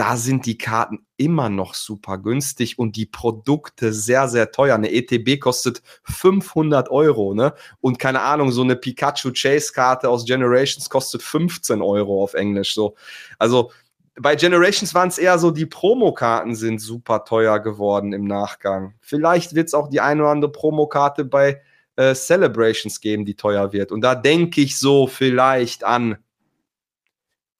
[0.00, 4.74] da sind die Karten immer noch super günstig und die Produkte sehr, sehr teuer.
[4.74, 7.52] Eine ETB kostet 500 Euro, ne?
[7.82, 12.72] Und keine Ahnung, so eine Pikachu Chase Karte aus Generations kostet 15 Euro auf Englisch,
[12.72, 12.94] so.
[13.38, 13.72] Also,
[14.18, 18.94] bei Generations waren es eher so, die Promokarten sind super teuer geworden im Nachgang.
[19.02, 21.60] Vielleicht wird es auch die eine oder andere Promokarte bei
[22.00, 23.92] äh, Celebrations geben, die teuer wird.
[23.92, 26.16] Und da denke ich so vielleicht an,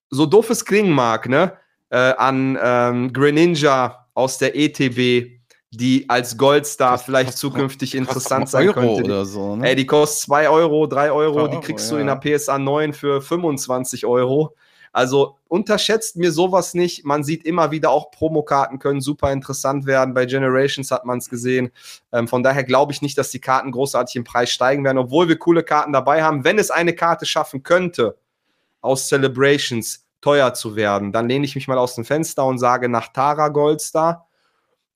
[0.09, 1.57] so doof es klingen mag, ne?
[1.91, 8.67] äh, an ähm, Greninja aus der ETB, die als Goldstar das vielleicht zukünftig interessant sein
[8.69, 9.03] Euro könnte.
[9.03, 9.69] Oder so, ne?
[9.69, 11.97] Ey, die kostet 2 Euro, 3 Euro, Euro, die kriegst ja.
[11.97, 14.55] du in der PSA 9 für 25 Euro.
[14.91, 17.05] Also unterschätzt mir sowas nicht.
[17.05, 20.13] Man sieht immer wieder auch Promokarten können super interessant werden.
[20.13, 21.71] Bei Generations hat man es gesehen.
[22.11, 25.29] Ähm, von daher glaube ich nicht, dass die Karten großartig im Preis steigen werden, obwohl
[25.29, 26.43] wir coole Karten dabei haben.
[26.43, 28.17] Wenn es eine Karte schaffen könnte
[28.81, 31.11] aus Celebrations, teuer zu werden.
[31.11, 34.27] Dann lehne ich mich mal aus dem Fenster und sage nach Tara Goldstar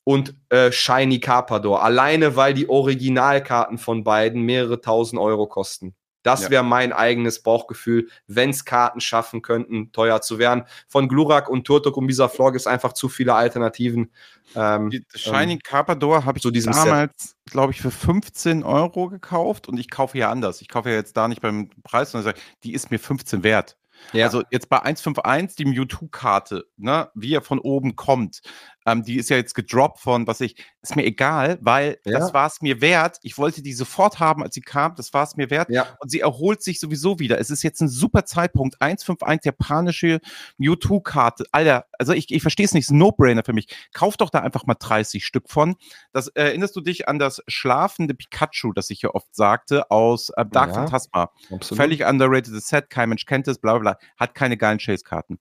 [0.03, 1.83] und äh, Shiny Carpador.
[1.83, 5.95] Alleine, weil die Originalkarten von beiden mehrere tausend Euro kosten.
[6.25, 6.49] Das ja.
[6.49, 10.63] wäre mein eigenes Bauchgefühl, wenn es Karten schaffen könnten, teuer zu werden.
[10.87, 14.11] Von Glurak und Turtok und dieser Vlog ist einfach zu viele Alternativen.
[14.55, 19.67] Ähm, die Shiny ähm, Carpador habe ich so damals, glaube ich, für 15 Euro gekauft
[19.67, 20.61] und ich kaufe ja anders.
[20.61, 23.77] Ich kaufe ja jetzt da nicht beim Preis, sondern sage, die ist mir 15 wert.
[24.11, 24.25] Ja.
[24.25, 28.41] Also jetzt bei 151, die Mewtwo-Karte, ne, wie er von oben kommt,
[28.85, 32.19] ähm, die ist ja jetzt gedroppt von, was ich, ist mir egal, weil ja.
[32.19, 33.17] das war es mir wert.
[33.23, 35.69] Ich wollte die sofort haben, als sie kam, das war es mir wert.
[35.69, 35.97] Ja.
[35.99, 37.39] Und sie erholt sich sowieso wieder.
[37.39, 38.79] Es ist jetzt ein super Zeitpunkt.
[38.79, 40.19] 151, japanische
[40.57, 41.45] Mewtwo-Karte.
[41.51, 43.67] Alter, also ich, ich verstehe es nicht, ist ein No-Brainer für mich.
[43.93, 45.75] Kauf doch da einfach mal 30 Stück von.
[46.11, 50.29] Das äh, erinnerst du dich an das schlafende Pikachu, das ich ja oft sagte, aus
[50.29, 51.31] äh, Dark ja, Phantasma.
[51.51, 51.81] Absolut.
[51.81, 54.09] Völlig underrated Set, kein Mensch kennt es, bla bla bla.
[54.17, 55.39] Hat keine geilen Chase-Karten.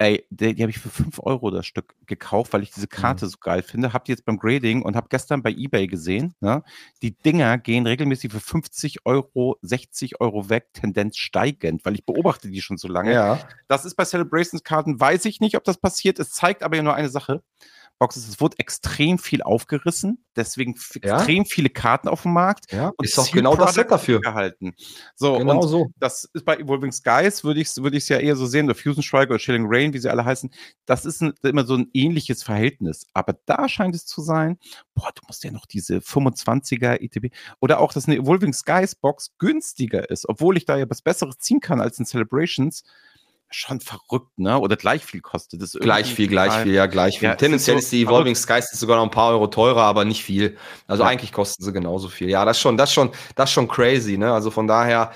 [0.00, 3.24] Ey, die, die habe ich für 5 Euro das Stück gekauft, weil ich diese Karte
[3.24, 3.30] mhm.
[3.30, 3.92] so geil finde.
[3.92, 6.34] Hab die jetzt beim Grading und habe gestern bei Ebay gesehen.
[6.40, 6.62] Ne?
[7.02, 12.48] Die Dinger gehen regelmäßig für 50 Euro, 60 Euro weg, Tendenz steigend, weil ich beobachte
[12.48, 13.12] die schon so lange.
[13.12, 13.40] Ja.
[13.66, 16.20] Das ist bei Celebrations-Karten, weiß ich nicht, ob das passiert.
[16.20, 17.42] Es zeigt aber ja nur eine Sache.
[17.98, 21.16] Boxes, es wurde extrem viel aufgerissen, deswegen ja?
[21.16, 22.72] extrem viele Karten auf dem Markt.
[22.72, 24.20] Ja, und ist auch genau das Set dafür.
[24.20, 24.74] Gehalten.
[25.16, 25.88] So, genau so.
[25.96, 29.02] Das ist bei Evolving Skies, würde ich es würd ja eher so sehen, oder Fusion
[29.02, 30.50] Strike oder Chilling Rain, wie sie alle heißen.
[30.86, 33.06] Das ist ein, immer so ein ähnliches Verhältnis.
[33.12, 34.58] Aber da scheint es zu sein,
[34.94, 39.32] boah, du musst ja noch diese 25er ETB oder auch, dass eine Evolving Skies Box
[39.38, 42.84] günstiger ist, obwohl ich da ja was Besseres ziehen kann als in Celebrations
[43.50, 44.58] schon verrückt, ne?
[44.58, 45.72] Oder gleich viel kostet es.
[45.72, 47.28] Gleich viel, gleich viel, ja, gleich viel.
[47.28, 50.22] Ja, Tendenziell ist, so die Evolving Skies sogar noch ein paar Euro teurer, aber nicht
[50.22, 50.56] viel.
[50.86, 51.08] Also ja.
[51.08, 52.28] eigentlich kosten sie genauso viel.
[52.28, 54.32] Ja, das schon, das schon, das schon crazy, ne?
[54.32, 55.12] Also von daher,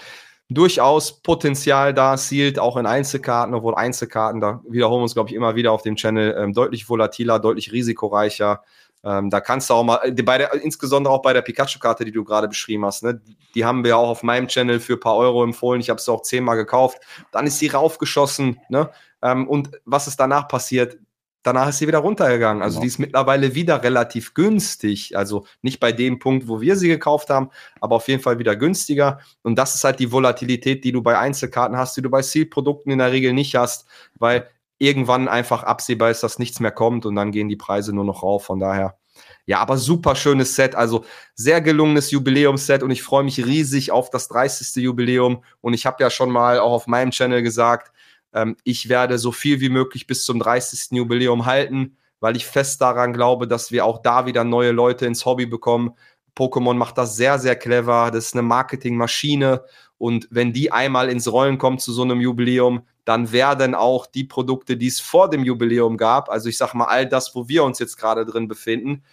[0.54, 5.36] durchaus Potenzial da, Sealed auch in Einzelkarten, obwohl Einzelkarten, da wiederholen wir uns, glaube ich,
[5.36, 8.62] immer wieder auf dem Channel, ähm, deutlich volatiler, deutlich risikoreicher.
[9.04, 12.12] Ähm, da kannst du auch mal, äh, bei der, insbesondere auch bei der Pikachu-Karte, die
[12.12, 13.20] du gerade beschrieben hast, ne,
[13.54, 15.80] die haben wir auch auf meinem Channel für ein paar Euro empfohlen.
[15.80, 17.00] Ich habe sie auch zehnmal gekauft.
[17.32, 18.60] Dann ist sie raufgeschossen.
[18.68, 18.90] Ne?
[19.22, 20.98] Ähm, und was ist danach passiert?
[21.42, 22.62] Danach ist sie wieder runtergegangen.
[22.62, 22.82] Also genau.
[22.82, 25.16] die ist mittlerweile wieder relativ günstig.
[25.16, 28.54] Also nicht bei dem Punkt, wo wir sie gekauft haben, aber auf jeden Fall wieder
[28.54, 29.18] günstiger.
[29.42, 32.92] Und das ist halt die Volatilität, die du bei Einzelkarten hast, die du bei Seal-Produkten
[32.92, 34.48] in der Regel nicht hast, weil
[34.82, 38.24] irgendwann einfach absehbar ist, dass nichts mehr kommt und dann gehen die Preise nur noch
[38.24, 38.44] rauf.
[38.44, 38.98] Von daher,
[39.46, 40.74] ja, aber super schönes Set.
[40.74, 44.82] Also sehr gelungenes Jubiläumsset und ich freue mich riesig auf das 30.
[44.82, 45.44] Jubiläum.
[45.60, 47.92] Und ich habe ja schon mal auch auf meinem Channel gesagt,
[48.32, 50.90] ähm, ich werde so viel wie möglich bis zum 30.
[50.96, 55.24] Jubiläum halten, weil ich fest daran glaube, dass wir auch da wieder neue Leute ins
[55.24, 55.92] Hobby bekommen.
[56.36, 58.10] Pokémon macht das sehr, sehr clever.
[58.12, 59.62] Das ist eine Marketingmaschine.
[60.02, 64.24] Und wenn die einmal ins Rollen kommt zu so einem Jubiläum, dann werden auch die
[64.24, 67.62] Produkte, die es vor dem Jubiläum gab, also ich sage mal all das, wo wir
[67.62, 69.04] uns jetzt gerade drin befinden,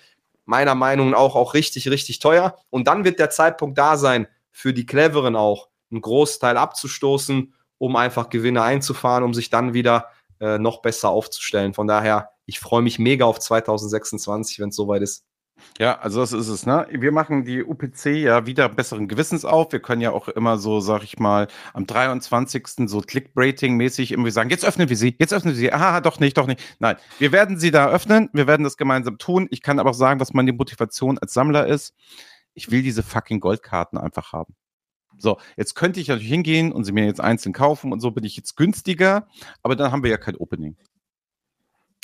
[0.45, 2.57] meiner Meinung nach auch, auch richtig, richtig teuer.
[2.71, 7.95] Und dann wird der Zeitpunkt da sein, für die Cleveren auch einen Großteil abzustoßen, um
[7.95, 10.07] einfach Gewinne einzufahren, um sich dann wieder
[10.39, 11.75] äh, noch besser aufzustellen.
[11.75, 15.23] Von daher, ich freue mich mega auf 2026, wenn es soweit ist.
[15.77, 16.87] Ja, also das ist es, ne?
[16.91, 19.71] Wir machen die UPC ja wieder besseren Gewissens auf.
[19.71, 22.89] Wir können ja auch immer so, sag ich mal, am 23.
[22.89, 25.71] so Clickbrating-mäßig irgendwie sagen, jetzt öffnen wir sie, jetzt öffnen wir sie.
[25.73, 26.61] Aha, doch nicht, doch nicht.
[26.79, 29.47] Nein, wir werden sie da öffnen, wir werden das gemeinsam tun.
[29.51, 31.93] Ich kann aber auch sagen, was meine Motivation als Sammler ist.
[32.53, 34.55] Ich will diese fucking Goldkarten einfach haben.
[35.17, 38.23] So, jetzt könnte ich natürlich hingehen und sie mir jetzt einzeln kaufen und so bin
[38.23, 39.27] ich jetzt günstiger,
[39.61, 40.77] aber dann haben wir ja kein Opening.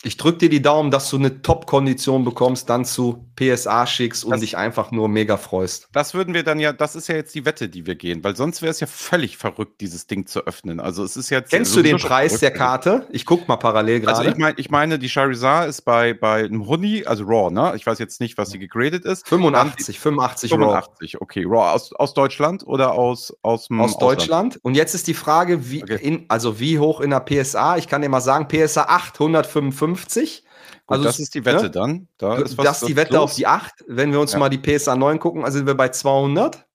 [0.06, 4.32] Ich drücke dir die Daumen, dass du eine Top-Kondition bekommst, dann zu PSA schickst und
[4.32, 5.90] das, dich einfach nur mega freust.
[5.94, 8.36] Das würden wir dann ja, das ist ja jetzt die Wette, die wir gehen, weil
[8.36, 10.80] sonst wäre es ja völlig verrückt, dieses Ding zu öffnen.
[10.80, 11.50] Also es ist jetzt.
[11.50, 13.08] Kennst du den Preis der Karte?
[13.10, 14.18] Ich guck mal parallel gerade.
[14.20, 17.74] Also ich, mein, ich meine, die Charizard ist bei, bei einem Honey, also Raw, ne?
[17.76, 19.28] Ich weiß jetzt nicht, was sie gegradet ist.
[19.28, 21.24] 85, 85, 85 Raw.
[21.24, 21.44] okay.
[21.46, 24.60] Raw aus, aus Deutschland oder aus aus, aus Deutschland.
[24.62, 25.98] Und jetzt ist die Frage, wie okay.
[26.00, 27.78] in, also wie hoch in der PSA?
[27.78, 30.44] Ich kann dir mal sagen, PSA 855 50.
[30.44, 30.52] Gut,
[30.88, 31.72] also das ist die Wette ne?
[31.72, 32.08] dann.
[32.18, 33.24] Da ist das ist die Wette los.
[33.24, 33.86] auf die 8.
[33.88, 34.40] Wenn wir uns ja.
[34.40, 36.66] mal die PSA 9 gucken, also sind wir bei 200.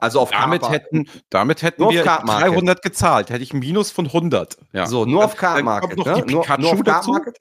[0.00, 3.30] Also auf damit hätten, damit hätten wir 300 gezahlt.
[3.30, 4.58] Hätte ich ein Minus von 100.
[4.72, 4.86] Ja.
[4.86, 5.96] So, nur auf Card Market.
[5.96, 6.04] Ne?
[6.04, 6.46] Nur, nur, auf
[6.82, 7.38] Card Market.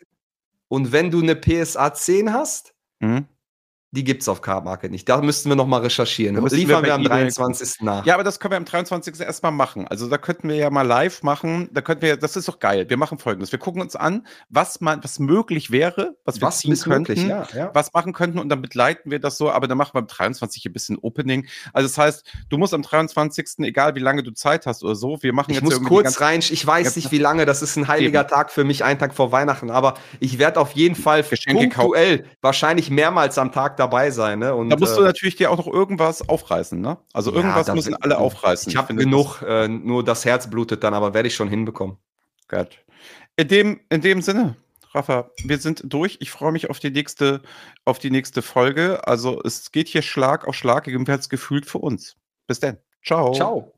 [0.67, 3.25] Und wenn du eine PSA 10 hast, mhm.
[3.93, 5.09] Die gibt es auf Card Market nicht.
[5.09, 6.41] Da müssten wir noch mal recherchieren.
[6.41, 7.81] Das liefern wir, wir am 23.
[7.81, 8.05] nach.
[8.05, 9.19] Ja, aber das können wir am 23.
[9.19, 9.85] erstmal machen.
[9.85, 11.69] Also da könnten wir ja mal live machen.
[11.73, 12.89] Da könnten wir, das ist doch geil.
[12.89, 13.51] Wir machen folgendes.
[13.51, 17.23] Wir gucken uns an, was man, was möglich wäre, was wir was ziehen könnten, möglich,
[17.23, 17.71] ja, ja.
[17.73, 20.65] was machen könnten und dann begleiten wir das so, aber dann machen wir am 23.
[20.65, 21.47] ein bisschen Opening.
[21.73, 23.59] Also das heißt, du musst am 23.
[23.59, 26.39] egal wie lange du Zeit hast oder so, wir machen ich jetzt muss kurz rein,
[26.39, 28.29] ich weiß nicht wie lange, das ist ein heiliger eben.
[28.29, 32.19] Tag für mich, ein Tag vor Weihnachten, aber ich werde auf jeden Fall Geschenke punktuell,
[32.19, 32.37] kaufen.
[32.41, 34.39] wahrscheinlich mehrmals am Tag dabei sein.
[34.39, 34.55] Ne?
[34.55, 36.79] Und, da musst du äh, natürlich dir auch noch irgendwas aufreißen.
[36.79, 36.97] Ne?
[37.13, 38.69] Also irgendwas ja, müssen alle aufreißen.
[38.69, 41.97] Ich habe genug, äh, nur das Herz blutet dann, aber werde ich schon hinbekommen.
[42.47, 42.79] Gut.
[43.35, 44.55] In dem, in dem Sinne,
[44.93, 46.17] Rafa, wir sind durch.
[46.19, 47.41] Ich freue mich auf die nächste,
[47.85, 49.07] auf die nächste Folge.
[49.07, 52.17] Also es geht hier Schlag auf Schlag, jedenfalls gefühlt für uns.
[52.47, 52.77] Bis dann.
[53.03, 53.33] Ciao.
[53.33, 53.73] Ciao.